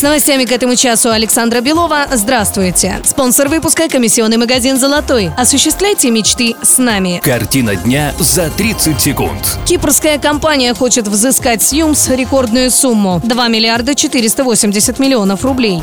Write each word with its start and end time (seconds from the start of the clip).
С 0.00 0.02
новостями 0.02 0.46
к 0.46 0.52
этому 0.52 0.76
часу 0.76 1.10
Александра 1.10 1.60
Белова. 1.60 2.06
Здравствуйте. 2.10 3.02
Спонсор 3.04 3.48
выпуска– 3.48 3.86
комиссионный 3.90 4.38
магазин 4.38 4.78
«Золотой». 4.78 5.30
Осуществляйте 5.36 6.10
мечты 6.10 6.56
с 6.62 6.78
нами. 6.78 7.20
Картина 7.22 7.76
дня 7.76 8.14
за 8.18 8.48
30 8.48 8.98
секунд. 8.98 9.58
Кипрская 9.66 10.18
компания 10.18 10.72
хочет 10.72 11.06
взыскать 11.06 11.60
с 11.60 11.74
ЮМС 11.74 12.08
рекордную 12.08 12.70
сумму– 12.70 13.20
2 13.24 13.48
миллиарда 13.48 13.94
480 13.94 14.98
миллионов 14.98 15.44
рублей. 15.44 15.82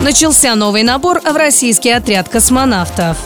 Начался 0.00 0.54
новый 0.54 0.82
набор 0.82 1.20
в 1.20 1.36
российский 1.36 1.90
отряд 1.90 2.30
космонавтов. 2.30 3.18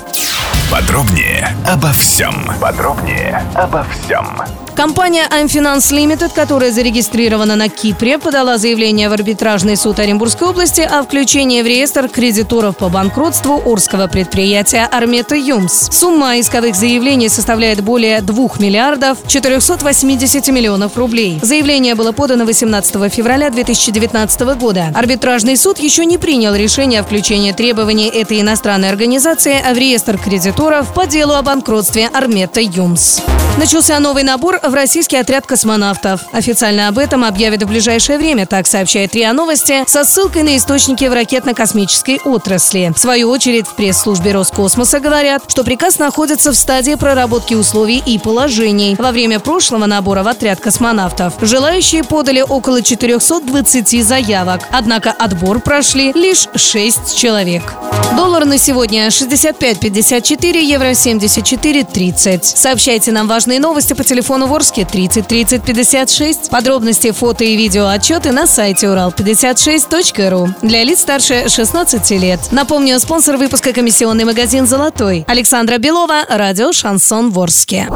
Подробнее 0.73 1.55
обо 1.69 1.93
всем. 1.93 2.35
Подробнее 2.61 3.47
обо 3.55 3.87
всем. 3.95 4.43
Компания 4.75 5.27
Амфинанс 5.31 5.93
Limited, 5.93 6.33
которая 6.35 6.73
зарегистрирована 6.73 7.57
на 7.57 7.69
Кипре, 7.69 8.19
подала 8.19 8.57
заявление 8.57 9.11
в 9.11 9.13
арбитражный 9.13 9.77
суд 9.77 9.99
Оренбургской 9.99 10.49
области 10.49 10.81
о 10.81 11.03
включении 11.03 11.61
в 11.61 11.67
реестр 11.67 12.09
кредиторов 12.09 12.79
по 12.79 12.89
банкротству 12.89 13.63
Орского 13.67 14.07
предприятия 14.07 14.89
Армета 14.91 15.35
Юмс. 15.35 15.89
Сумма 15.91 16.41
исковых 16.41 16.75
заявлений 16.75 17.29
составляет 17.29 17.83
более 17.83 18.23
2 18.23 18.49
миллиардов 18.59 19.19
480 19.27 20.49
миллионов 20.49 20.97
рублей. 20.97 21.39
Заявление 21.43 21.95
было 21.95 22.13
подано 22.13 22.47
18 22.47 23.13
февраля 23.13 23.51
2019 23.51 24.41
года. 24.57 24.87
Арбитражный 24.95 25.59
суд 25.59 25.79
еще 25.81 26.07
не 26.07 26.17
принял 26.17 26.55
решение 26.55 27.01
о 27.01 27.05
включении 27.05 27.53
требований 27.53 28.09
этой 28.09 28.41
иностранной 28.41 28.89
организации 28.89 29.63
в 29.73 29.77
реестр 29.77 30.17
кредиторов 30.17 30.95
по 30.95 31.07
делу 31.07 31.35
о 31.35 31.43
банкротстве 31.43 32.09
Армета 32.13 32.61
Юмс. 32.61 33.21
Начался 33.59 34.01
новый 34.01 34.23
набор 34.23 34.59
в 34.63 34.75
российский 34.75 35.17
отряд 35.17 35.47
космонавтов. 35.47 36.21
Официально 36.33 36.89
об 36.89 36.99
этом 36.99 37.25
объявят 37.25 37.63
в 37.63 37.69
ближайшее 37.69 38.19
время, 38.19 38.47
так 38.47 38.67
сообщает 38.67 39.15
РИА 39.15 39.33
Новости, 39.33 39.85
со 39.87 40.05
ссылкой 40.05 40.43
на 40.43 40.57
источники 40.57 41.05
в 41.05 41.13
ракетно-космической 41.13 42.21
отрасли. 42.25 42.93
В 42.95 42.99
свою 42.99 43.31
очередь 43.31 43.67
в 43.67 43.75
пресс-службе 43.75 44.33
Роскосмоса 44.33 45.01
говорят, 45.01 45.43
что 45.49 45.65
приказ 45.65 45.99
находится 45.99 46.53
в 46.53 46.57
стадии 46.57 46.95
проработки 46.95 47.55
условий 47.55 48.03
и 48.05 48.19
положений. 48.19 48.97
Во 48.99 49.13
время 49.13 49.41
прошлого 49.41 49.87
набора 49.87 50.23
в 50.23 50.29
отряд 50.29 50.61
космонавтов 50.61 51.35
желающие 51.41 52.05
подали 52.05 52.43
около 52.43 52.83
420 52.83 54.05
заявок, 54.05 54.69
однако 54.71 55.11
отбор 55.11 55.61
прошли 55.61 56.13
лишь 56.13 56.49
6 56.55 57.17
человек. 57.17 57.75
Доллар 58.17 58.45
на 58.45 58.59
сегодня 58.59 59.09
65.54, 59.09 60.61
евро 60.61 60.91
74.30. 60.91 62.41
Сообщайте 62.43 63.11
нам 63.11 63.27
важные 63.27 63.59
новости 63.59 63.95
по 63.95 64.05
телефону 64.05 64.52
Ворске 64.53 64.85
30 64.85 65.27
30 65.27 65.63
56. 65.63 66.51
Подробности, 66.51 67.11
фото 67.11 67.43
и 67.43 67.57
видео 67.57 67.87
отчеты 67.87 68.33
на 68.33 68.47
сайте 68.47 68.87
урал56.ру. 68.87 70.51
Для 70.61 70.85
лиц 70.85 71.01
старше 71.01 71.49
16 71.49 72.11
лет. 72.21 72.39
Напомню, 72.51 73.01
спонсор 73.01 73.39
выпуска 73.39 73.73
комиссионный 73.73 74.27
магазин 74.27 74.67
«Золотой». 74.67 75.25
Александра 75.27 75.79
Белова, 75.79 76.27
радио 76.29 76.71
«Шансон 76.73 77.31
Ворске». 77.31 77.89